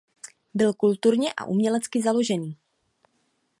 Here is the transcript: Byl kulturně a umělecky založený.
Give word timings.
Byl 0.53 0.73
kulturně 0.73 1.33
a 1.37 1.45
umělecky 1.45 2.01
založený. 2.01 2.57